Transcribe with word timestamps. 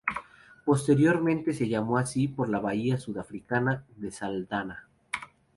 Posteriormente 0.65 1.53
se 1.53 1.69
llamó 1.69 1.99
así 1.99 2.27
por 2.27 2.49
la 2.49 2.57
bahía 2.57 2.97
sudafricana 2.97 3.85
de 3.97 4.09
Saldanha. 4.09 4.87